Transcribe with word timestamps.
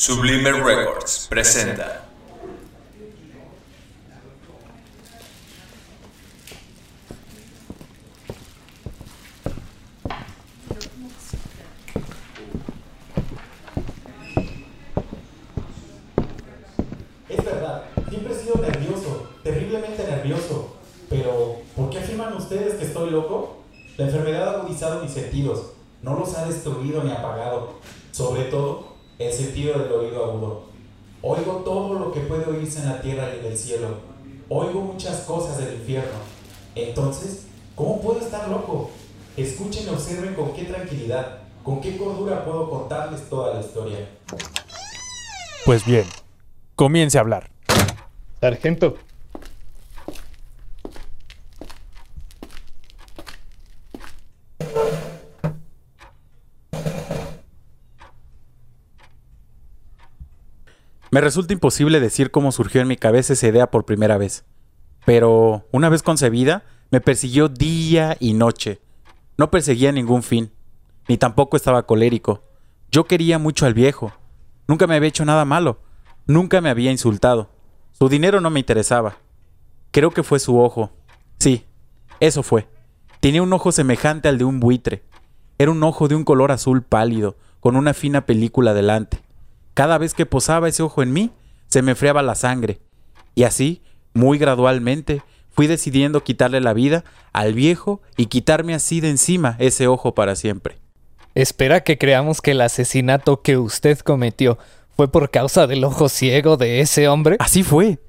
Sublime 0.00 0.52
Records 0.52 1.26
presenta. 1.28 2.04
Es 17.28 17.44
verdad, 17.44 17.82
siempre 18.08 18.34
he 18.34 18.38
sido 18.38 18.54
nervioso, 18.58 19.30
terriblemente 19.42 20.04
nervioso. 20.04 20.76
Pero, 21.10 21.56
¿por 21.74 21.90
qué 21.90 21.98
afirman 21.98 22.34
ustedes 22.34 22.74
que 22.74 22.84
estoy 22.84 23.10
loco? 23.10 23.64
La 23.96 24.04
enfermedad 24.04 24.48
ha 24.48 24.60
agudizado 24.60 25.02
mis 25.02 25.10
sentidos, 25.10 25.72
no 26.02 26.16
los 26.16 26.36
ha 26.36 26.46
destruido 26.46 27.02
ni 27.02 27.10
apagado. 27.10 27.80
Sobre 28.12 28.44
todo, 28.44 28.87
el 29.18 29.32
sentido 29.32 29.78
del 29.78 29.92
oído 29.92 30.24
agudo. 30.24 30.62
Oigo 31.22 31.62
todo 31.64 31.98
lo 31.98 32.12
que 32.12 32.20
puede 32.20 32.46
oírse 32.46 32.80
en 32.80 32.88
la 32.88 33.00
tierra 33.00 33.34
y 33.34 33.40
en 33.40 33.46
el 33.46 33.58
cielo. 33.58 33.88
Oigo 34.48 34.80
muchas 34.80 35.22
cosas 35.22 35.58
del 35.58 35.74
infierno. 35.74 36.18
Entonces, 36.74 37.46
¿cómo 37.74 38.00
puedo 38.00 38.20
estar 38.20 38.48
loco? 38.48 38.90
Escuchen 39.36 39.86
y 39.86 39.88
observen 39.90 40.34
con 40.34 40.52
qué 40.52 40.64
tranquilidad, 40.64 41.38
con 41.64 41.80
qué 41.80 41.96
cordura 41.96 42.44
puedo 42.44 42.70
contarles 42.70 43.28
toda 43.28 43.54
la 43.54 43.60
historia. 43.60 44.08
Pues 45.64 45.84
bien, 45.84 46.04
comience 46.76 47.18
a 47.18 47.22
hablar. 47.22 47.50
Sargento. 48.40 48.96
Me 61.10 61.20
resulta 61.20 61.54
imposible 61.54 62.00
decir 62.00 62.30
cómo 62.30 62.52
surgió 62.52 62.82
en 62.82 62.88
mi 62.88 62.96
cabeza 62.96 63.32
esa 63.32 63.48
idea 63.48 63.70
por 63.70 63.84
primera 63.84 64.18
vez. 64.18 64.44
Pero, 65.06 65.66
una 65.72 65.88
vez 65.88 66.02
concebida, 66.02 66.64
me 66.90 67.00
persiguió 67.00 67.48
día 67.48 68.16
y 68.20 68.34
noche. 68.34 68.80
No 69.38 69.50
perseguía 69.50 69.90
ningún 69.90 70.22
fin, 70.22 70.52
ni 71.08 71.16
tampoco 71.16 71.56
estaba 71.56 71.86
colérico. 71.86 72.42
Yo 72.90 73.06
quería 73.06 73.38
mucho 73.38 73.64
al 73.64 73.74
viejo. 73.74 74.12
Nunca 74.66 74.86
me 74.86 74.96
había 74.96 75.08
hecho 75.08 75.24
nada 75.24 75.44
malo. 75.44 75.80
Nunca 76.26 76.60
me 76.60 76.68
había 76.68 76.90
insultado. 76.90 77.48
Su 77.92 78.10
dinero 78.10 78.40
no 78.40 78.50
me 78.50 78.60
interesaba. 78.60 79.16
Creo 79.90 80.10
que 80.10 80.22
fue 80.22 80.38
su 80.38 80.58
ojo. 80.60 80.90
Sí, 81.38 81.64
eso 82.20 82.42
fue. 82.42 82.68
Tenía 83.20 83.42
un 83.42 83.52
ojo 83.52 83.72
semejante 83.72 84.28
al 84.28 84.36
de 84.36 84.44
un 84.44 84.60
buitre. 84.60 85.04
Era 85.56 85.70
un 85.70 85.82
ojo 85.82 86.06
de 86.06 86.14
un 86.14 86.24
color 86.24 86.52
azul 86.52 86.82
pálido, 86.82 87.36
con 87.60 87.76
una 87.76 87.94
fina 87.94 88.26
película 88.26 88.74
delante. 88.74 89.22
Cada 89.78 89.96
vez 89.96 90.12
que 90.12 90.26
posaba 90.26 90.68
ese 90.68 90.82
ojo 90.82 91.04
en 91.04 91.12
mí, 91.12 91.30
se 91.68 91.82
me 91.82 91.92
enfriaba 91.92 92.20
la 92.20 92.34
sangre. 92.34 92.80
Y 93.36 93.44
así, 93.44 93.80
muy 94.12 94.36
gradualmente, 94.36 95.22
fui 95.50 95.68
decidiendo 95.68 96.24
quitarle 96.24 96.60
la 96.60 96.72
vida 96.72 97.04
al 97.32 97.54
viejo 97.54 98.02
y 98.16 98.26
quitarme 98.26 98.74
así 98.74 99.00
de 99.00 99.10
encima 99.10 99.54
ese 99.60 99.86
ojo 99.86 100.16
para 100.16 100.34
siempre. 100.34 100.80
Espera 101.36 101.84
que 101.84 101.96
creamos 101.96 102.40
que 102.40 102.50
el 102.50 102.60
asesinato 102.60 103.40
que 103.40 103.56
usted 103.56 104.00
cometió 104.00 104.58
fue 104.96 105.12
por 105.12 105.30
causa 105.30 105.68
del 105.68 105.84
ojo 105.84 106.08
ciego 106.08 106.56
de 106.56 106.80
ese 106.80 107.06
hombre. 107.06 107.36
Así 107.38 107.62
fue. 107.62 108.00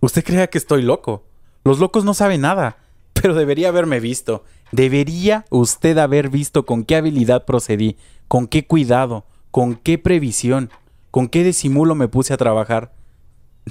Usted 0.00 0.24
crea 0.24 0.48
que 0.48 0.58
estoy 0.58 0.82
loco. 0.82 1.24
Los 1.62 1.78
locos 1.78 2.04
no 2.04 2.14
saben 2.14 2.40
nada. 2.40 2.78
Pero 3.12 3.34
debería 3.34 3.68
haberme 3.68 4.00
visto. 4.00 4.42
Debería 4.72 5.44
usted 5.50 5.98
haber 5.98 6.30
visto 6.30 6.66
con 6.66 6.82
qué 6.82 6.96
habilidad 6.96 7.44
procedí, 7.44 7.96
con 8.26 8.48
qué 8.48 8.66
cuidado, 8.66 9.24
con 9.52 9.76
qué 9.76 9.98
previsión, 9.98 10.70
con 11.12 11.28
qué 11.28 11.44
disimulo 11.44 11.94
me 11.94 12.08
puse 12.08 12.32
a 12.32 12.38
trabajar. 12.38 12.94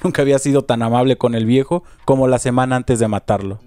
Nunca 0.03 0.22
había 0.22 0.38
sido 0.39 0.64
tan 0.64 0.84
amable 0.84 1.17
con 1.17 1.34
el 1.36 1.45
viejo 1.45 1.83
como 2.06 2.28
la 2.28 2.38
semana 2.38 2.75
antes 2.78 3.00
de 3.00 3.08
matarlo. 3.09 3.59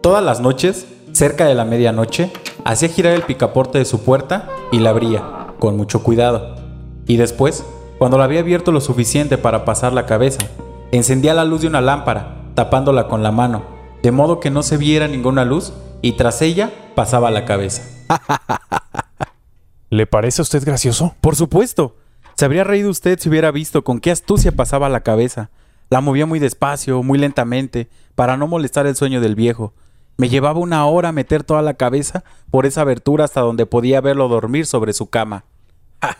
Todas 0.00 0.24
las 0.24 0.40
noches, 0.40 0.86
cerca 1.12 1.44
de 1.44 1.54
la 1.54 1.66
medianoche, 1.66 2.32
hacía 2.64 2.88
girar 2.88 3.12
el 3.12 3.22
picaporte 3.22 3.76
de 3.76 3.84
su 3.84 4.00
puerta 4.04 4.48
y 4.72 4.78
la 4.78 4.90
abría, 4.90 5.48
con 5.58 5.76
mucho 5.76 6.02
cuidado. 6.02 6.56
Y 7.06 7.18
después, 7.18 7.66
cuando 7.98 8.16
la 8.16 8.24
había 8.24 8.40
abierto 8.40 8.72
lo 8.72 8.80
suficiente 8.80 9.36
para 9.36 9.66
pasar 9.66 9.92
la 9.92 10.06
cabeza, 10.06 10.48
encendía 10.92 11.34
la 11.34 11.44
luz 11.44 11.60
de 11.60 11.66
una 11.66 11.82
lámpara, 11.82 12.52
tapándola 12.54 13.06
con 13.06 13.22
la 13.22 13.32
mano, 13.32 13.64
de 14.02 14.12
modo 14.12 14.40
que 14.40 14.50
no 14.50 14.62
se 14.62 14.78
viera 14.78 15.08
ninguna 15.08 15.44
luz, 15.44 15.74
y 16.00 16.12
tras 16.12 16.40
ella 16.40 16.72
pasaba 16.94 17.30
la 17.30 17.44
cabeza. 17.44 17.97
¿Le 19.90 20.06
parece 20.06 20.42
a 20.42 20.44
usted 20.44 20.64
gracioso? 20.64 21.14
Por 21.20 21.36
supuesto. 21.36 21.96
Se 22.34 22.44
habría 22.44 22.64
reído 22.64 22.90
usted 22.90 23.18
si 23.18 23.28
hubiera 23.28 23.50
visto 23.50 23.82
con 23.82 24.00
qué 24.00 24.10
astucia 24.10 24.52
pasaba 24.52 24.88
la 24.88 25.00
cabeza. 25.00 25.50
La 25.90 26.00
movía 26.00 26.26
muy 26.26 26.38
despacio, 26.38 27.02
muy 27.02 27.18
lentamente, 27.18 27.88
para 28.14 28.36
no 28.36 28.46
molestar 28.46 28.86
el 28.86 28.94
sueño 28.94 29.20
del 29.20 29.34
viejo. 29.34 29.72
Me 30.18 30.28
llevaba 30.28 30.58
una 30.60 30.84
hora 30.86 31.12
meter 31.12 31.44
toda 31.44 31.62
la 31.62 31.74
cabeza 31.74 32.24
por 32.50 32.66
esa 32.66 32.82
abertura 32.82 33.24
hasta 33.24 33.40
donde 33.40 33.66
podía 33.66 34.00
verlo 34.00 34.28
dormir 34.28 34.66
sobre 34.66 34.92
su 34.92 35.08
cama. 35.08 35.44
¡Ja! 36.02 36.16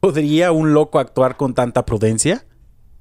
¿Podría 0.00 0.52
un 0.52 0.72
loco 0.72 0.98
actuar 0.98 1.36
con 1.36 1.54
tanta 1.54 1.84
prudencia? 1.84 2.44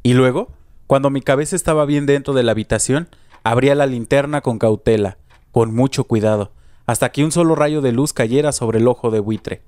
Y 0.03 0.13
luego, 0.13 0.49
cuando 0.87 1.09
mi 1.09 1.21
cabeza 1.21 1.55
estaba 1.55 1.85
bien 1.85 2.05
dentro 2.05 2.33
de 2.33 2.43
la 2.43 2.51
habitación, 2.51 3.09
abría 3.43 3.75
la 3.75 3.85
linterna 3.85 4.41
con 4.41 4.57
cautela, 4.57 5.17
con 5.51 5.73
mucho 5.75 6.05
cuidado, 6.05 6.51
hasta 6.85 7.11
que 7.11 7.23
un 7.23 7.31
solo 7.31 7.55
rayo 7.55 7.81
de 7.81 7.91
luz 7.91 8.13
cayera 8.13 8.51
sobre 8.51 8.79
el 8.79 8.87
ojo 8.87 9.11
de 9.11 9.19
buitre. 9.19 9.61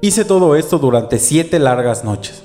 Hice 0.00 0.24
todo 0.24 0.56
esto 0.56 0.78
durante 0.78 1.18
siete 1.18 1.58
largas 1.58 2.04
noches, 2.04 2.42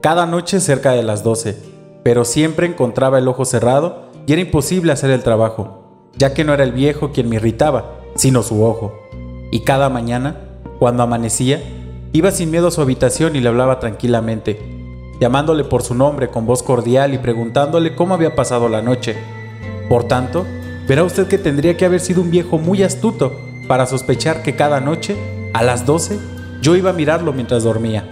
cada 0.00 0.26
noche 0.26 0.60
cerca 0.60 0.92
de 0.92 1.02
las 1.02 1.24
doce, 1.24 1.56
pero 2.02 2.24
siempre 2.24 2.66
encontraba 2.66 3.18
el 3.18 3.28
ojo 3.28 3.44
cerrado 3.44 4.10
y 4.26 4.32
era 4.32 4.42
imposible 4.42 4.92
hacer 4.92 5.10
el 5.10 5.22
trabajo, 5.22 6.10
ya 6.16 6.34
que 6.34 6.44
no 6.44 6.54
era 6.54 6.64
el 6.64 6.72
viejo 6.72 7.10
quien 7.10 7.28
me 7.28 7.36
irritaba, 7.36 8.00
sino 8.14 8.42
su 8.42 8.64
ojo. 8.64 8.92
Y 9.50 9.60
cada 9.60 9.88
mañana, 9.88 10.36
cuando 10.78 11.02
amanecía, 11.02 11.60
iba 12.12 12.30
sin 12.30 12.50
miedo 12.50 12.68
a 12.68 12.70
su 12.70 12.80
habitación 12.80 13.34
y 13.34 13.40
le 13.40 13.48
hablaba 13.48 13.80
tranquilamente, 13.80 14.60
llamándole 15.20 15.64
por 15.64 15.82
su 15.82 15.94
nombre 15.94 16.28
con 16.28 16.46
voz 16.46 16.62
cordial 16.62 17.14
y 17.14 17.18
preguntándole 17.18 17.94
cómo 17.94 18.14
había 18.14 18.34
pasado 18.36 18.68
la 18.68 18.82
noche. 18.82 19.16
Por 19.88 20.04
tanto, 20.04 20.46
verá 20.90 21.04
usted 21.04 21.28
que 21.28 21.38
tendría 21.38 21.76
que 21.76 21.84
haber 21.84 22.00
sido 22.00 22.20
un 22.20 22.32
viejo 22.32 22.58
muy 22.58 22.82
astuto 22.82 23.38
para 23.68 23.86
sospechar 23.86 24.42
que 24.42 24.56
cada 24.56 24.80
noche, 24.80 25.16
a 25.54 25.62
las 25.62 25.86
12, 25.86 26.18
yo 26.62 26.74
iba 26.74 26.90
a 26.90 26.92
mirarlo 26.92 27.32
mientras 27.32 27.62
dormía. 27.62 28.10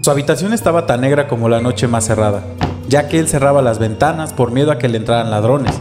Su 0.00 0.10
habitación 0.10 0.52
estaba 0.52 0.84
tan 0.86 1.02
negra 1.02 1.28
como 1.28 1.48
la 1.48 1.60
noche 1.60 1.86
más 1.86 2.04
cerrada, 2.04 2.42
ya 2.88 3.06
que 3.06 3.20
él 3.20 3.28
cerraba 3.28 3.62
las 3.62 3.78
ventanas 3.78 4.32
por 4.32 4.50
miedo 4.50 4.72
a 4.72 4.78
que 4.78 4.88
le 4.88 4.96
entraran 4.96 5.30
ladrones. 5.30 5.80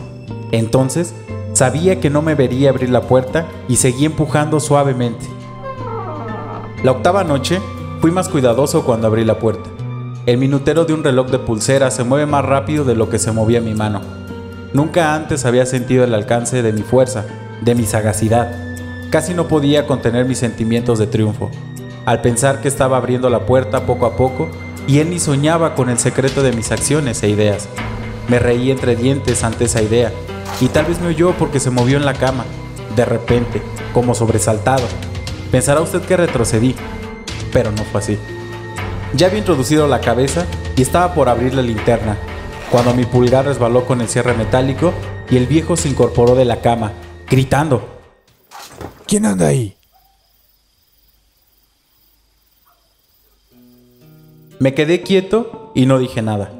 Entonces, 0.51 1.15
sabía 1.53 1.99
que 1.99 2.11
no 2.11 2.21
me 2.21 2.35
vería 2.35 2.69
abrir 2.69 2.91
la 2.91 3.01
puerta 3.01 3.47
y 3.67 3.77
seguí 3.77 4.05
empujando 4.05 4.59
suavemente. 4.59 5.25
La 6.83 6.91
octava 6.91 7.23
noche, 7.23 7.59
fui 7.99 8.11
más 8.11 8.29
cuidadoso 8.29 8.85
cuando 8.85 9.07
abrí 9.07 9.25
la 9.25 9.39
puerta. 9.39 9.71
El 10.27 10.37
minutero 10.37 10.85
de 10.85 10.93
un 10.93 11.03
reloj 11.03 11.31
de 11.31 11.39
pulsera 11.39 11.89
se 11.89 12.03
mueve 12.03 12.27
más 12.27 12.45
rápido 12.45 12.83
de 12.83 12.93
lo 12.93 13.09
que 13.09 13.17
se 13.17 13.31
movía 13.31 13.59
mi 13.59 13.73
mano. 13.73 14.24
Nunca 14.75 15.15
antes 15.15 15.45
había 15.45 15.65
sentido 15.65 16.03
el 16.03 16.13
alcance 16.13 16.61
de 16.61 16.73
mi 16.73 16.81
fuerza, 16.81 17.23
de 17.61 17.75
mi 17.75 17.85
sagacidad. 17.85 18.51
Casi 19.09 19.33
no 19.33 19.47
podía 19.47 19.87
contener 19.87 20.25
mis 20.25 20.39
sentimientos 20.39 20.99
de 20.99 21.07
triunfo, 21.07 21.49
al 22.05 22.19
pensar 22.19 22.59
que 22.59 22.67
estaba 22.67 22.97
abriendo 22.97 23.29
la 23.29 23.45
puerta 23.45 23.85
poco 23.85 24.05
a 24.05 24.17
poco 24.17 24.49
y 24.85 24.99
él 24.99 25.11
ni 25.11 25.19
soñaba 25.19 25.75
con 25.75 25.89
el 25.89 25.97
secreto 25.97 26.43
de 26.43 26.51
mis 26.51 26.73
acciones 26.73 27.23
e 27.23 27.29
ideas. 27.29 27.69
Me 28.27 28.37
reí 28.37 28.69
entre 28.69 28.97
dientes 28.97 29.45
ante 29.45 29.63
esa 29.63 29.81
idea, 29.81 30.11
y 30.59 30.67
tal 30.67 30.87
vez 30.87 30.99
me 30.99 31.07
oyó 31.07 31.31
porque 31.39 31.61
se 31.61 31.69
movió 31.69 31.95
en 31.95 32.03
la 32.03 32.13
cama, 32.13 32.43
de 32.97 33.05
repente, 33.05 33.61
como 33.93 34.13
sobresaltado. 34.13 34.83
Pensará 35.51 35.79
usted 35.79 36.01
que 36.01 36.17
retrocedí, 36.17 36.75
pero 37.53 37.71
no 37.71 37.85
fue 37.85 38.01
así. 38.01 38.19
Ya 39.13 39.27
había 39.27 39.39
introducido 39.39 39.87
la 39.87 40.01
cabeza 40.01 40.45
y 40.75 40.81
estaba 40.81 41.13
por 41.13 41.29
abrir 41.29 41.53
la 41.53 41.61
linterna, 41.61 42.17
cuando 42.75 42.93
mi 42.93 43.05
pulgar 43.05 43.45
resbaló 43.45 43.85
con 43.85 44.01
el 44.01 44.09
cierre 44.09 44.33
metálico 44.33 44.91
y 45.29 45.37
el 45.37 45.47
viejo 45.47 45.77
se 45.77 45.87
incorporó 45.87 46.35
de 46.35 46.43
la 46.43 46.59
cama, 46.59 46.91
gritando. 47.25 47.87
¿Quién 49.07 49.25
anda 49.25 49.47
ahí? 49.47 49.77
Me 54.59 54.73
quedé 54.73 55.03
quieto 55.03 55.71
y 55.73 55.85
no 55.85 55.99
dije 55.99 56.21
nada. 56.21 56.51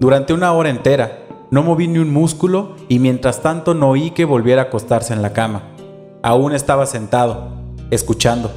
Durante 0.00 0.32
una 0.32 0.54
hora 0.54 0.70
entera, 0.70 1.26
no 1.50 1.62
moví 1.62 1.86
ni 1.86 1.98
un 1.98 2.14
músculo 2.14 2.74
y 2.88 2.98
mientras 2.98 3.42
tanto 3.42 3.74
no 3.74 3.90
oí 3.90 4.12
que 4.12 4.24
volviera 4.24 4.62
a 4.62 4.64
acostarse 4.68 5.12
en 5.12 5.20
la 5.20 5.34
cama. 5.34 5.64
Aún 6.22 6.54
estaba 6.54 6.86
sentado, 6.86 7.58
escuchando, 7.90 8.50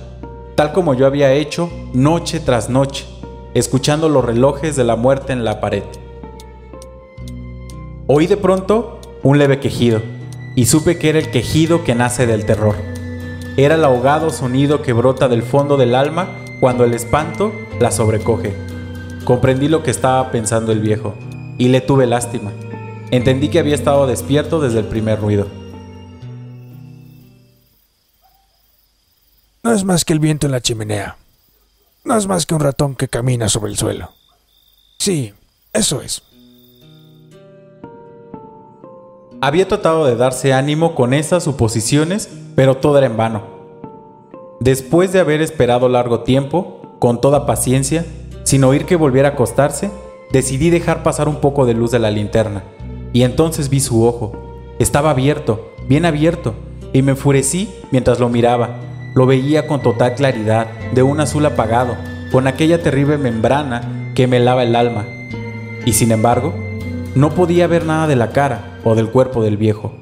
tal 0.55 0.71
como 0.71 0.93
yo 0.93 1.05
había 1.07 1.33
hecho 1.33 1.69
noche 1.91 2.39
tras 2.39 2.69
noche, 2.69 3.05
escuchando 3.53 4.07
los 4.07 4.23
relojes 4.23 4.77
de 4.77 4.85
la 4.85 4.95
muerte 4.95 5.33
en 5.33 5.43
la 5.43 5.59
pared. 5.59 5.83
Oí 8.07 8.27
de 8.27 8.37
pronto 8.37 8.99
un 9.23 9.39
leve 9.39 9.59
quejido 9.59 9.99
y 10.55 10.67
supe 10.67 10.99
que 10.99 11.09
era 11.09 11.17
el 11.17 11.31
quejido 11.31 11.83
que 11.83 11.95
nace 11.95 12.27
del 12.27 12.45
terror. 12.45 12.75
era 13.57 13.75
el 13.75 13.83
ahogado 13.83 14.29
sonido 14.29 14.81
que 14.81 14.93
brota 14.93 15.27
del 15.27 15.41
fondo 15.41 15.75
del 15.77 15.95
alma 15.95 16.29
cuando 16.59 16.83
el 16.83 16.93
espanto 16.93 17.51
la 17.79 17.89
sobrecoge. 17.89 18.53
Comprendí 19.23 19.69
lo 19.69 19.81
que 19.81 19.89
estaba 19.89 20.29
pensando 20.29 20.71
el 20.71 20.81
viejo 20.81 21.15
y 21.57 21.69
le 21.69 21.81
tuve 21.81 22.05
lástima. 22.05 22.51
Entendí 23.09 23.49
que 23.49 23.59
había 23.59 23.73
estado 23.73 24.05
despierto 24.05 24.59
desde 24.59 24.79
el 24.79 24.85
primer 24.85 25.19
ruido. 25.19 25.47
No 29.63 29.73
es 29.73 29.83
más 29.83 30.05
que 30.05 30.13
el 30.13 30.19
viento 30.19 30.45
en 30.45 30.51
la 30.51 30.61
chimenea. 30.61 31.17
No 32.03 32.15
es 32.15 32.27
más 32.27 32.45
que 32.45 32.53
un 32.53 32.59
ratón 32.59 32.95
que 32.95 33.07
camina 33.07 33.49
sobre 33.49 33.71
el 33.71 33.77
suelo. 33.79 34.11
Sí, 34.99 35.33
eso 35.73 36.03
es. 36.03 36.21
Había 39.45 39.67
tratado 39.67 40.07
de 40.07 40.15
darse 40.15 40.53
ánimo 40.53 40.95
con 40.95 41.13
esas 41.13 41.43
suposiciones, 41.43 42.31
pero 42.55 42.77
todo 42.77 42.97
era 42.97 43.05
en 43.05 43.15
vano. 43.15 43.43
Después 44.59 45.13
de 45.13 45.19
haber 45.19 45.39
esperado 45.43 45.87
largo 45.87 46.21
tiempo, 46.21 46.95
con 46.97 47.21
toda 47.21 47.45
paciencia, 47.45 48.07
sin 48.43 48.63
oír 48.63 48.85
que 48.85 48.95
volviera 48.95 49.29
a 49.29 49.31
acostarse, 49.33 49.91
decidí 50.31 50.71
dejar 50.71 51.03
pasar 51.03 51.29
un 51.29 51.35
poco 51.41 51.67
de 51.67 51.75
luz 51.75 51.91
de 51.91 51.99
la 51.99 52.09
linterna. 52.09 52.63
Y 53.13 53.21
entonces 53.21 53.69
vi 53.69 53.81
su 53.81 54.03
ojo. 54.03 54.31
Estaba 54.79 55.11
abierto, 55.11 55.73
bien 55.87 56.05
abierto, 56.05 56.55
y 56.91 57.03
me 57.03 57.11
enfurecí 57.11 57.69
mientras 57.91 58.19
lo 58.19 58.29
miraba. 58.29 58.77
Lo 59.13 59.27
veía 59.27 59.67
con 59.67 59.83
total 59.83 60.15
claridad, 60.15 60.65
de 60.95 61.03
un 61.03 61.19
azul 61.19 61.45
apagado, 61.45 61.95
con 62.31 62.47
aquella 62.47 62.81
terrible 62.81 63.19
membrana 63.19 64.11
que 64.15 64.25
me 64.25 64.39
lava 64.39 64.63
el 64.63 64.75
alma. 64.75 65.05
Y 65.85 65.93
sin 65.93 66.11
embargo, 66.11 66.51
no 67.13 67.29
podía 67.35 67.67
ver 67.67 67.85
nada 67.85 68.07
de 68.07 68.15
la 68.15 68.31
cara 68.31 68.71
o 68.85 68.95
del 68.95 69.09
cuerpo 69.09 69.43
del 69.43 69.57
viejo. 69.57 69.93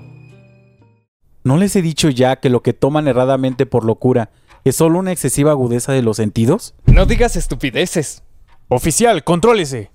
¿No 1.43 1.57
les 1.57 1.75
he 1.75 1.81
dicho 1.81 2.09
ya 2.09 2.35
que 2.35 2.49
lo 2.49 2.61
que 2.61 2.73
toman 2.73 3.07
erradamente 3.07 3.65
por 3.65 3.85
locura 3.85 4.29
es 4.65 4.75
solo 4.75 4.99
una 4.99 5.11
excesiva 5.11 5.51
agudeza 5.51 5.93
de 5.93 6.01
los 6.01 6.17
sentidos? 6.17 6.75
No 6.85 7.05
digas 7.05 7.35
estupideces. 7.37 8.23
Oficial, 8.67 9.23
contrólese. 9.23 9.91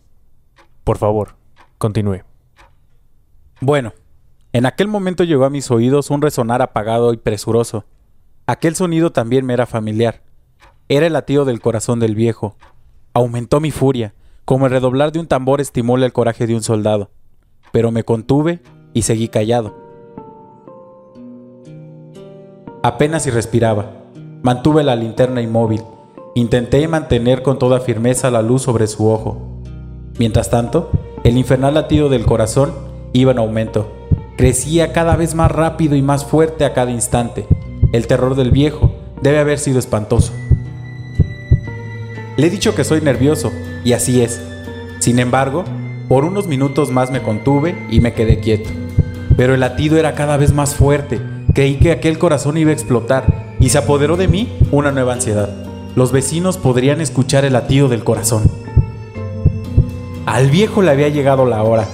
Por 0.84 0.96
favor, 0.96 1.36
continúe. 1.76 2.22
Bueno, 3.60 3.92
en 4.54 4.64
aquel 4.64 4.88
momento 4.88 5.22
llegó 5.24 5.44
a 5.44 5.50
mis 5.50 5.70
oídos 5.70 6.10
un 6.10 6.22
resonar 6.22 6.62
apagado 6.62 7.12
y 7.12 7.18
presuroso. 7.18 7.84
Aquel 8.46 8.74
sonido 8.74 9.12
también 9.12 9.44
me 9.44 9.52
era 9.52 9.66
familiar. 9.66 10.22
Era 10.88 11.06
el 11.06 11.12
latido 11.12 11.44
del 11.44 11.60
corazón 11.60 12.00
del 12.00 12.14
viejo. 12.14 12.56
Aumentó 13.12 13.60
mi 13.60 13.70
furia, 13.70 14.14
como 14.46 14.64
el 14.64 14.72
redoblar 14.72 15.12
de 15.12 15.18
un 15.18 15.26
tambor 15.26 15.60
estimula 15.60 16.06
el 16.06 16.14
coraje 16.14 16.46
de 16.46 16.54
un 16.54 16.62
soldado. 16.62 17.10
Pero 17.70 17.90
me 17.90 18.04
contuve 18.04 18.60
y 18.92 19.02
seguí 19.02 19.28
callado. 19.28 19.74
Apenas 22.82 23.24
si 23.24 23.30
respiraba. 23.30 23.86
Mantuve 24.42 24.84
la 24.84 24.96
linterna 24.96 25.42
inmóvil. 25.42 25.82
Intenté 26.34 26.86
mantener 26.86 27.42
con 27.42 27.58
toda 27.58 27.80
firmeza 27.80 28.30
la 28.30 28.42
luz 28.42 28.62
sobre 28.62 28.86
su 28.86 29.08
ojo. 29.08 29.62
Mientras 30.18 30.50
tanto, 30.50 30.90
el 31.24 31.36
infernal 31.36 31.74
latido 31.74 32.08
del 32.08 32.24
corazón 32.24 32.72
iba 33.12 33.32
en 33.32 33.38
aumento. 33.38 33.90
Crecía 34.36 34.92
cada 34.92 35.16
vez 35.16 35.34
más 35.34 35.50
rápido 35.50 35.96
y 35.96 36.02
más 36.02 36.24
fuerte 36.24 36.64
a 36.64 36.72
cada 36.72 36.92
instante. 36.92 37.46
El 37.92 38.06
terror 38.06 38.36
del 38.36 38.52
viejo 38.52 38.92
debe 39.20 39.38
haber 39.38 39.58
sido 39.58 39.78
espantoso. 39.78 40.32
Le 42.36 42.46
he 42.46 42.50
dicho 42.50 42.74
que 42.76 42.84
soy 42.84 43.00
nervioso, 43.00 43.50
y 43.84 43.94
así 43.94 44.22
es. 44.22 44.40
Sin 45.00 45.18
embargo, 45.18 45.64
por 46.08 46.24
unos 46.24 46.46
minutos 46.46 46.90
más 46.90 47.10
me 47.10 47.22
contuve 47.22 47.86
y 47.90 48.00
me 48.00 48.14
quedé 48.14 48.40
quieto. 48.40 48.70
Pero 49.36 49.54
el 49.54 49.60
latido 49.60 49.98
era 49.98 50.14
cada 50.14 50.36
vez 50.36 50.52
más 50.54 50.74
fuerte. 50.74 51.20
Creí 51.54 51.76
que 51.76 51.92
aquel 51.92 52.18
corazón 52.18 52.56
iba 52.56 52.70
a 52.70 52.74
explotar 52.74 53.54
y 53.60 53.68
se 53.68 53.78
apoderó 53.78 54.16
de 54.16 54.26
mí 54.26 54.58
una 54.72 54.90
nueva 54.90 55.12
ansiedad. 55.12 55.50
Los 55.94 56.12
vecinos 56.12 56.56
podrían 56.56 57.00
escuchar 57.00 57.44
el 57.44 57.52
latido 57.52 57.88
del 57.88 58.04
corazón. 58.04 58.42
Al 60.26 60.50
viejo 60.50 60.82
le 60.82 60.90
había 60.90 61.08
llegado 61.08 61.46
la 61.46 61.62
hora. 61.62 61.86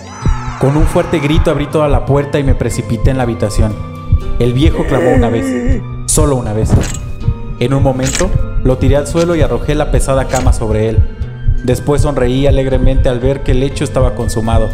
Con 0.60 0.76
un 0.76 0.84
fuerte 0.84 1.18
grito 1.18 1.50
abrí 1.50 1.66
toda 1.66 1.88
la 1.88 2.06
puerta 2.06 2.38
y 2.38 2.44
me 2.44 2.54
precipité 2.54 3.10
en 3.10 3.16
la 3.16 3.24
habitación. 3.24 3.74
El 4.38 4.52
viejo 4.52 4.84
clamó 4.86 5.10
una 5.10 5.28
vez, 5.28 5.80
solo 6.06 6.36
una 6.36 6.52
vez. 6.52 6.70
En 7.60 7.74
un 7.74 7.82
momento, 7.82 8.30
lo 8.64 8.78
tiré 8.78 8.96
al 8.96 9.06
suelo 9.06 9.34
y 9.36 9.42
arrojé 9.42 9.74
la 9.74 9.90
pesada 9.90 10.26
cama 10.26 10.52
sobre 10.52 10.88
él. 10.88 11.13
Después 11.64 12.02
sonreí 12.02 12.46
alegremente 12.46 13.08
al 13.08 13.20
ver 13.20 13.42
que 13.42 13.52
el 13.52 13.62
hecho 13.62 13.84
estaba 13.84 14.14
consumado. 14.14 14.68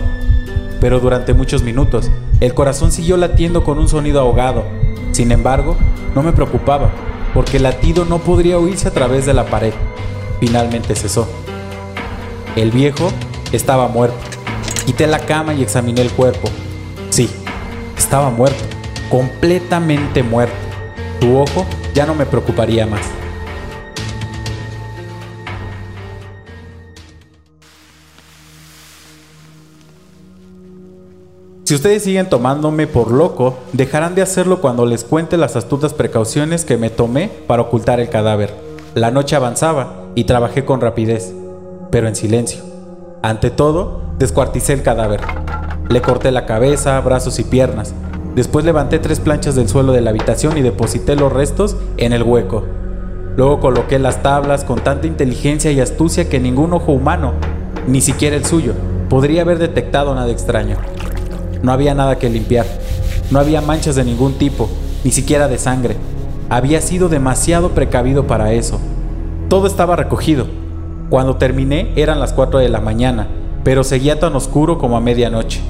Pero 0.81 0.99
durante 0.99 1.35
muchos 1.35 1.63
minutos, 1.63 2.11
el 2.41 2.53
corazón 2.53 2.91
siguió 2.91 3.17
latiendo 3.17 3.63
con 3.63 3.79
un 3.79 3.89
sonido 3.89 4.21
ahogado. 4.21 4.65
Sin 5.13 5.31
embargo, 5.31 5.77
no 6.17 6.23
me 6.25 6.33
preocupaba, 6.33 6.91
porque 7.33 7.59
el 7.59 7.63
latido 7.63 8.05
no 8.07 8.19
podría 8.19 8.59
oírse 8.59 8.89
a 8.89 8.91
través 8.91 9.25
de 9.25 9.35
la 9.35 9.47
pared. 9.47 9.73
Finalmente 10.41 10.97
cesó. 10.97 11.29
El 12.57 12.73
viejo 12.73 13.13
estaba 13.53 13.87
muerto. 13.87 14.19
Quité 14.85 15.07
la 15.07 15.21
cama 15.21 15.55
y 15.55 15.63
examiné 15.63 16.01
el 16.01 16.11
cuerpo. 16.11 16.49
Sí, 17.11 17.31
estaba 17.97 18.31
muerto, 18.31 18.65
completamente 19.09 20.25
muerto. 20.25 20.57
Tu 21.21 21.39
ojo 21.39 21.65
ya 21.95 22.05
no 22.05 22.17
me 22.17 22.27
preocuparía 22.27 22.85
más. 22.85 23.19
Si 31.70 31.76
ustedes 31.76 32.02
siguen 32.02 32.28
tomándome 32.28 32.88
por 32.88 33.12
loco, 33.12 33.56
dejarán 33.72 34.17
de 34.17 34.22
hacerlo 34.22 34.61
cuando 34.61 34.87
les 34.87 35.05
cuente 35.05 35.37
las 35.37 35.55
astutas 35.55 35.94
precauciones 35.94 36.64
que 36.64 36.76
me 36.76 36.90
tomé 36.90 37.31
para 37.46 37.62
ocultar 37.62 38.00
el 38.00 38.08
cadáver. 38.08 38.52
La 38.96 39.12
noche 39.12 39.37
avanzaba 39.37 40.06
y 40.17 40.25
trabajé 40.25 40.64
con 40.64 40.81
rapidez, 40.81 41.32
pero 41.93 42.08
en 42.08 42.17
silencio. 42.17 42.64
Ante 43.22 43.52
todo, 43.52 44.02
descuarticé 44.19 44.72
el 44.72 44.82
cadáver. 44.82 45.20
Le 45.88 46.02
corté 46.02 46.32
la 46.32 46.44
cabeza, 46.44 47.00
brazos 47.02 47.38
y 47.38 47.44
piernas. 47.44 47.94
Después 48.34 48.64
levanté 48.64 48.99
tres 48.99 49.20
planchas 49.20 49.55
del 49.55 49.69
suelo 49.69 49.93
de 49.93 50.00
la 50.00 50.11
habitación 50.11 50.58
y 50.58 50.62
deposité 50.62 51.14
los 51.14 51.32
restos 51.32 51.76
en 51.99 52.12
el 52.12 52.25
hueco. 52.25 52.64
Luego 53.37 53.61
coloqué 53.61 54.00
las 54.00 54.25
tablas 54.25 54.64
con 54.64 54.81
tanta 54.81 55.06
inteligencia 55.06 55.70
y 55.70 55.78
astucia 55.78 56.28
que 56.28 56.40
ningún 56.40 56.72
ojo 56.72 56.90
humano, 56.90 57.34
ni 57.87 58.00
siquiera 58.00 58.34
el 58.34 58.44
suyo, 58.44 58.72
podría 59.08 59.43
haber 59.43 59.61
detectado 59.61 60.17
nada 60.17 60.32
extraño. 60.32 60.76
No 61.62 61.73
había 61.73 61.95
nada 61.95 62.19
que 62.19 62.31
limpiar. 62.31 62.67
No 63.31 63.39
había 63.39 63.61
manchas 63.61 63.97
de 63.97 64.05
ningún 64.05 64.35
tipo, 64.35 64.69
ni 65.05 65.11
siquiera 65.11 65.49
de 65.49 65.59
sangre. 65.59 65.97
Había 66.49 66.81
sido 66.81 67.09
demasiado 67.09 67.71
precavido 67.71 68.27
para 68.27 68.53
eso. 68.53 68.81
Todo 69.49 69.67
estaba 69.67 69.96
recogido. 69.96 70.46
Cuando 71.11 71.37
terminé 71.37 71.93
eran 71.96 72.20
las 72.20 72.32
4 72.32 72.61
de 72.61 72.69
la 72.69 72.81
mañana, 72.81 73.29
pero 73.63 73.84
seguía 73.84 74.19
tan 74.19 74.34
oscuro 74.34 74.79
como 74.79 74.96
a 74.96 75.01
medianoche. 75.01 75.61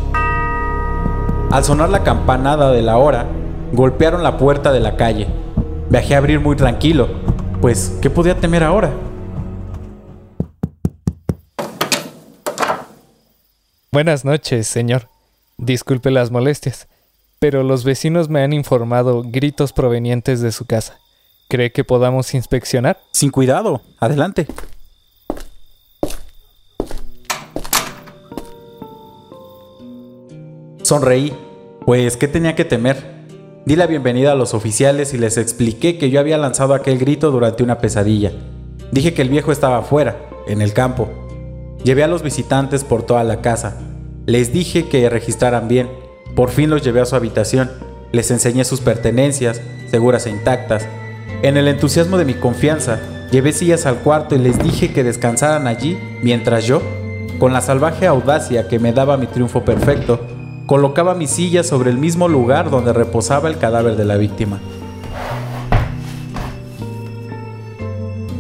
Al 1.51 1.65
sonar 1.65 1.89
la 1.91 2.05
campanada 2.05 2.71
de 2.71 2.83
la 2.83 2.97
hora, 2.97 3.27
golpearon 3.73 4.23
la 4.23 4.39
puerta 4.39 4.73
de 4.73 4.81
la 4.81 4.97
calle. 4.97 5.27
Viajé 5.91 6.15
a 6.15 6.19
abrir 6.19 6.41
muy 6.41 6.57
tranquilo, 6.57 7.09
pues 7.61 7.99
¿qué 8.01 8.09
podía 8.09 8.39
temer 8.39 8.63
ahora? 8.63 8.91
Buenas 13.93 14.25
noches, 14.25 14.69
señor. 14.69 15.10
Disculpe 15.63 16.11
las 16.11 16.31
molestias, 16.31 16.89
pero 17.39 17.63
los 17.63 17.85
vecinos 17.85 18.31
me 18.31 18.43
han 18.43 18.55
informado 18.55 19.23
gritos 19.23 19.75
provenientes 19.75 20.41
de 20.41 20.53
su 20.53 20.65
casa. 20.65 21.01
¿Cree 21.51 21.71
que 21.71 21.85
podamos 21.85 22.33
inspeccionar? 22.33 22.99
Sin 23.13 23.31
cuidado, 23.31 23.83
adelante. 23.99 24.47
Sonreí, 30.83 31.37
pues 31.85 32.17
¿qué 32.17 32.27
tenía 32.27 32.55
que 32.55 32.65
temer? 32.65 33.27
Di 33.67 33.77
la 33.77 33.87
bienvenida 33.87 34.33
a 34.33 34.37
los 34.37 34.55
oficiales 34.55 35.13
y 35.13 35.19
les 35.19 35.37
expliqué 35.37 35.99
que 35.99 36.09
yo 36.09 36.21
había 36.21 36.39
lanzado 36.39 36.73
aquel 36.73 36.97
grito 36.97 37.31
durante 37.31 37.63
una 37.63 37.81
pesadilla. 37.81 38.33
Dije 38.93 39.13
que 39.13 39.21
el 39.21 39.29
viejo 39.29 39.53
estaba 39.53 39.77
afuera, 39.77 40.17
en 40.49 40.63
el 40.63 40.73
campo. 40.73 41.11
Llevé 41.85 42.03
a 42.03 42.09
los 42.09 42.23
visitantes 42.23 42.83
por 42.83 43.03
toda 43.03 43.25
la 43.25 43.43
casa. 43.43 43.90
Les 44.27 44.53
dije 44.53 44.89
que 44.89 45.09
registraran 45.09 45.69
bien. 45.69 45.89
Por 46.35 46.51
fin 46.51 46.71
los 46.71 46.83
llevé 46.83 47.01
a 47.01 47.07
su 47.07 47.17
habitación. 47.17 47.71
Les 48.13 48.31
enseñé 48.31 48.65
sus 48.65 48.81
pertenencias, 48.81 49.61
seguras 49.91 50.27
e 50.27 50.31
intactas. 50.31 50.87
En 51.43 51.57
el 51.57 51.69
entusiasmo 51.69 52.19
de 52.19 52.25
mi 52.25 52.35
confianza, 52.35 53.01
llevé 53.31 53.53
sillas 53.53 53.87
al 53.87 53.97
cuarto 53.97 54.35
y 54.35 54.39
les 54.39 54.59
dije 54.59 54.93
que 54.93 55.05
descansaran 55.05 55.67
allí 55.67 55.99
mientras 56.23 56.67
yo, 56.67 56.83
con 57.39 57.53
la 57.53 57.63
salvaje 57.63 58.07
audacia 58.07 58.69
que 58.69 58.79
me 58.79 58.93
daba 58.93 59.17
mi 59.17 59.27
triunfo 59.27 59.65
perfecto, 59.65 60.21
colocaba 60.67 61.15
mi 61.15 61.27
silla 61.27 61.65
sobre 61.65 61.91
el 61.91 61.97
mismo 61.97 62.29
lugar 62.29 62.71
donde 62.71 62.93
reposaba 62.93 63.49
el 63.49 63.59
cadáver 63.59 63.97
de 63.97 64.05
la 64.05 64.17
víctima. 64.17 64.61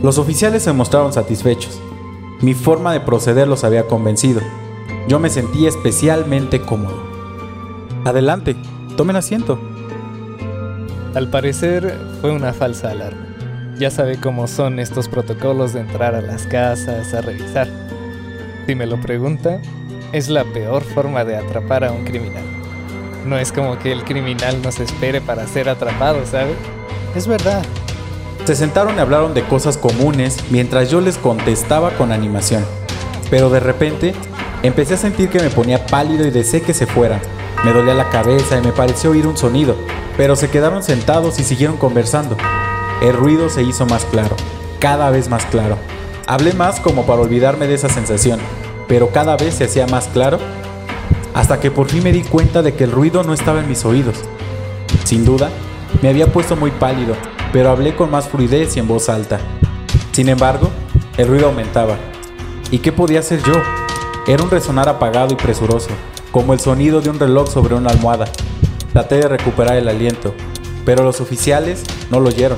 Los 0.02 0.18
oficiales 0.18 0.62
se 0.62 0.72
mostraron 0.72 1.12
satisfechos. 1.12 1.80
Mi 2.40 2.54
forma 2.54 2.92
de 2.92 3.00
proceder 3.00 3.48
los 3.48 3.64
había 3.64 3.86
convencido. 3.86 4.40
Yo 5.10 5.18
me 5.18 5.28
sentí 5.28 5.66
especialmente 5.66 6.60
cómodo. 6.60 7.02
Adelante, 8.04 8.54
tomen 8.96 9.16
asiento. 9.16 9.58
Al 11.16 11.28
parecer 11.28 11.98
fue 12.20 12.30
una 12.30 12.52
falsa 12.52 12.92
alarma. 12.92 13.26
Ya 13.76 13.90
sabe 13.90 14.20
cómo 14.20 14.46
son 14.46 14.78
estos 14.78 15.08
protocolos 15.08 15.72
de 15.72 15.80
entrar 15.80 16.14
a 16.14 16.20
las 16.20 16.46
casas 16.46 17.12
a 17.12 17.22
revisar. 17.22 17.66
Si 18.68 18.76
me 18.76 18.86
lo 18.86 19.00
pregunta, 19.00 19.60
es 20.12 20.28
la 20.28 20.44
peor 20.44 20.84
forma 20.84 21.24
de 21.24 21.36
atrapar 21.36 21.82
a 21.82 21.90
un 21.90 22.04
criminal. 22.04 22.44
No 23.26 23.36
es 23.36 23.50
como 23.50 23.80
que 23.80 23.90
el 23.90 24.04
criminal 24.04 24.62
nos 24.62 24.78
espere 24.78 25.20
para 25.20 25.44
ser 25.48 25.68
atrapado, 25.68 26.24
¿sabe? 26.24 26.54
Es 27.16 27.26
verdad. 27.26 27.64
Se 28.44 28.54
sentaron 28.54 28.94
y 28.94 29.00
hablaron 29.00 29.34
de 29.34 29.42
cosas 29.42 29.76
comunes 29.76 30.36
mientras 30.50 30.88
yo 30.88 31.00
les 31.00 31.18
contestaba 31.18 31.90
con 31.98 32.12
animación. 32.12 32.64
Pero 33.28 33.50
de 33.50 33.58
repente 33.58 34.14
empecé 34.62 34.94
a 34.94 34.98
sentir 34.98 35.28
que 35.28 35.40
me 35.40 35.50
ponía 35.50 35.86
pálido 35.86 36.26
y 36.26 36.30
deseé 36.30 36.62
que 36.62 36.74
se 36.74 36.86
fueran. 36.86 37.20
Me 37.64 37.72
dolía 37.72 37.94
la 37.94 38.10
cabeza 38.10 38.58
y 38.58 38.62
me 38.62 38.72
pareció 38.72 39.10
oír 39.10 39.26
un 39.26 39.36
sonido, 39.36 39.76
pero 40.16 40.36
se 40.36 40.50
quedaron 40.50 40.82
sentados 40.82 41.38
y 41.38 41.44
siguieron 41.44 41.76
conversando. 41.76 42.36
El 43.02 43.14
ruido 43.14 43.48
se 43.48 43.62
hizo 43.62 43.86
más 43.86 44.04
claro, 44.06 44.36
cada 44.78 45.10
vez 45.10 45.28
más 45.28 45.44
claro. 45.46 45.76
Hablé 46.26 46.52
más 46.52 46.80
como 46.80 47.06
para 47.06 47.22
olvidarme 47.22 47.66
de 47.66 47.74
esa 47.74 47.88
sensación, 47.88 48.38
pero 48.88 49.10
cada 49.10 49.36
vez 49.36 49.54
se 49.54 49.64
hacía 49.64 49.86
más 49.86 50.08
claro 50.08 50.38
hasta 51.34 51.60
que 51.60 51.70
por 51.70 51.88
fin 51.88 52.02
me 52.02 52.12
di 52.12 52.22
cuenta 52.22 52.62
de 52.62 52.74
que 52.74 52.84
el 52.84 52.92
ruido 52.92 53.22
no 53.22 53.32
estaba 53.32 53.60
en 53.60 53.68
mis 53.68 53.84
oídos. 53.84 54.16
Sin 55.04 55.24
duda, 55.24 55.50
me 56.02 56.08
había 56.08 56.32
puesto 56.32 56.56
muy 56.56 56.70
pálido, 56.70 57.14
pero 57.52 57.70
hablé 57.70 57.94
con 57.94 58.10
más 58.10 58.28
fluidez 58.28 58.76
y 58.76 58.80
en 58.80 58.88
voz 58.88 59.08
alta. 59.08 59.38
Sin 60.12 60.28
embargo, 60.28 60.70
el 61.16 61.28
ruido 61.28 61.46
aumentaba. 61.46 61.96
¿Y 62.70 62.78
qué 62.78 62.92
podía 62.92 63.20
hacer 63.20 63.42
yo? 63.42 63.79
Era 64.30 64.44
un 64.44 64.50
resonar 64.50 64.88
apagado 64.88 65.32
y 65.32 65.36
presuroso, 65.36 65.88
como 66.30 66.52
el 66.52 66.60
sonido 66.60 67.00
de 67.00 67.10
un 67.10 67.18
reloj 67.18 67.50
sobre 67.50 67.74
una 67.74 67.90
almohada. 67.90 68.26
Traté 68.92 69.16
de 69.16 69.26
recuperar 69.26 69.76
el 69.76 69.88
aliento, 69.88 70.34
pero 70.84 71.02
los 71.02 71.20
oficiales 71.20 71.82
no 72.12 72.20
lo 72.20 72.28
oyeron. 72.28 72.56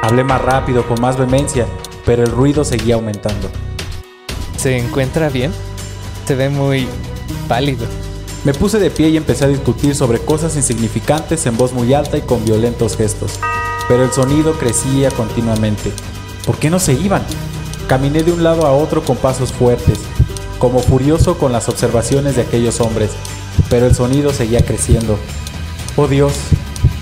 Hablé 0.00 0.24
más 0.24 0.40
rápido, 0.40 0.88
con 0.88 0.98
más 0.98 1.18
vehemencia, 1.18 1.66
pero 2.06 2.22
el 2.22 2.30
ruido 2.30 2.64
seguía 2.64 2.94
aumentando. 2.94 3.50
¿Se 4.56 4.78
encuentra 4.78 5.28
bien? 5.28 5.52
Se 6.26 6.36
ve 6.36 6.48
muy 6.48 6.88
pálido. 7.48 7.84
Me 8.44 8.54
puse 8.54 8.78
de 8.78 8.90
pie 8.90 9.10
y 9.10 9.18
empecé 9.18 9.44
a 9.44 9.48
discutir 9.48 9.94
sobre 9.94 10.20
cosas 10.20 10.56
insignificantes 10.56 11.44
en 11.44 11.58
voz 11.58 11.74
muy 11.74 11.92
alta 11.92 12.16
y 12.16 12.22
con 12.22 12.46
violentos 12.46 12.96
gestos. 12.96 13.38
Pero 13.88 14.04
el 14.04 14.10
sonido 14.10 14.54
crecía 14.54 15.10
continuamente. 15.10 15.92
¿Por 16.46 16.56
qué 16.56 16.70
no 16.70 16.78
se 16.78 16.94
iban? 16.94 17.20
Caminé 17.88 18.22
de 18.22 18.32
un 18.32 18.42
lado 18.42 18.66
a 18.66 18.72
otro 18.72 19.02
con 19.02 19.16
pasos 19.18 19.52
fuertes, 19.52 19.98
como 20.60 20.78
furioso 20.80 21.38
con 21.38 21.50
las 21.50 21.68
observaciones 21.68 22.36
de 22.36 22.42
aquellos 22.42 22.80
hombres, 22.80 23.10
pero 23.68 23.86
el 23.86 23.94
sonido 23.96 24.32
seguía 24.32 24.64
creciendo. 24.64 25.18
Oh 25.96 26.06
Dios, 26.06 26.34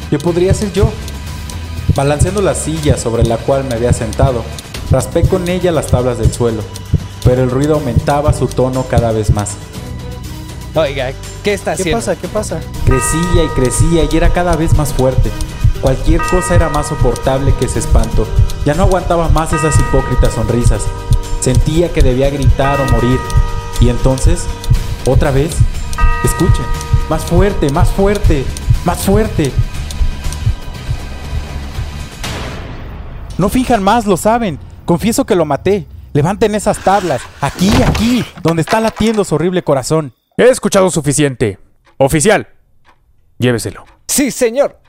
¿qué 0.09 0.19
podría 0.19 0.55
ser 0.55 0.73
yo? 0.73 0.91
Balanceando 1.95 2.41
la 2.41 2.55
silla 2.55 2.97
sobre 2.97 3.25
la 3.25 3.37
cual 3.37 3.65
me 3.65 3.75
había 3.75 3.93
sentado, 3.93 4.45
raspé 4.91 5.23
con 5.23 5.49
ella 5.49 5.73
las 5.73 5.88
tablas 5.88 6.19
del 6.19 6.33
suelo, 6.33 6.62
pero 7.25 7.43
el 7.43 7.50
ruido 7.50 7.75
aumentaba 7.75 8.33
su 8.33 8.47
tono 8.47 8.85
cada 8.88 9.11
vez 9.11 9.31
más. 9.31 9.57
Oiga, 10.77 11.11
¿qué 11.43 11.53
está 11.55 11.75
¿Qué 11.75 11.83
haciendo? 11.83 11.99
pasa? 11.99 12.17
¿Qué 12.17 12.29
pasa? 12.29 12.61
Crecía 12.87 13.43
y 13.45 13.49
crecía 13.57 14.05
y 14.09 14.17
era 14.17 14.31
cada 14.31 14.55
vez 14.55 14.75
más 14.77 14.95
fuerte. 14.95 15.31
Cualquier 15.81 16.23
cosa 16.23 16.55
era 16.55 16.69
más 16.69 16.87
soportable 16.88 17.53
que 17.59 17.67
ese 17.67 17.81
espanto. 17.81 18.25
Ya 18.65 18.75
no 18.75 18.85
aguantaba 18.85 19.29
más 19.29 19.53
esas 19.53 19.75
hipócritas 19.81 20.35
sonrisas. 20.35 20.83
Sentía 21.41 21.93
que 21.93 22.03
debía 22.03 22.31
gritar 22.31 22.81
o 22.81 22.93
morir. 22.93 23.19
Y 23.81 23.89
entonces, 23.89 24.47
otra 25.07 25.31
vez, 25.31 25.57
escuchen, 26.25 26.65
más 27.09 27.25
fuerte, 27.25 27.71
más 27.71 27.91
fuerte, 27.91 28.45
más 28.85 29.05
fuerte. 29.05 29.53
No 33.39 33.49
fijan 33.49 33.83
más, 33.83 34.05
lo 34.07 34.17
saben. 34.17 34.59
Confieso 34.85 35.25
que 35.25 35.37
lo 35.37 35.45
maté. 35.45 35.87
Levanten 36.13 36.55
esas 36.57 36.79
tablas. 36.83 37.23
Aquí, 37.41 37.71
aquí, 37.87 38.25
donde 38.43 38.63
está 38.63 38.81
latiendo 38.81 39.25
su 39.25 39.37
horrible 39.37 39.63
corazón. 39.63 40.13
He 40.37 40.49
escuchado 40.49 40.91
suficiente. 40.91 41.59
Oficial, 41.99 42.49
lléveselo. 43.39 43.85
Sí, 44.09 44.31
señor. 44.31 44.81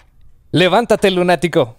Levántate, 0.52 1.12
lunático. 1.12 1.76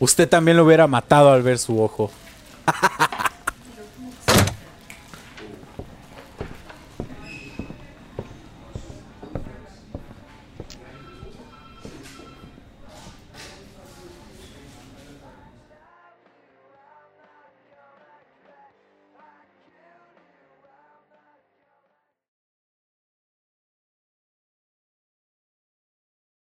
Usted 0.00 0.28
también 0.28 0.56
lo 0.56 0.64
hubiera 0.64 0.86
matado 0.86 1.32
al 1.32 1.42
ver 1.42 1.58
su 1.58 1.80
ojo. 1.82 2.10